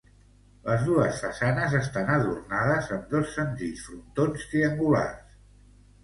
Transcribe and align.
Les 0.67 0.83
dos 0.91 1.17
façanes 1.25 1.75
estan 1.79 2.07
adornades 2.13 2.89
amb 2.95 3.11
dos 3.15 3.29
senzills 3.35 3.83
frontons 3.89 4.47
triangulars. 4.55 5.37